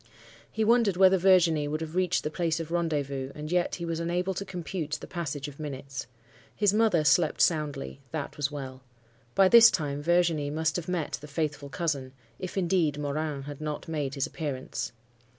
[0.51, 3.99] He wondered whether Virginie would have reached the place of rendezvous, and yet he was
[3.99, 6.07] unable to compute the passage of minutes.
[6.55, 8.81] His mother slept soundly: that was well.
[9.35, 13.87] By this time Virginie must have met the 'faithful cousin:' if, indeed, Morin had not
[13.87, 14.91] made his appearance.